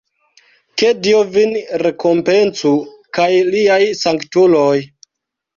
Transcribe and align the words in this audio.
Ke 0.81 0.87
Dio 1.07 1.19
vin 1.35 1.53
rekompencu 1.83 2.71
kaj 3.19 3.29
liaj 3.53 3.81
sanktuloj! 4.03 4.77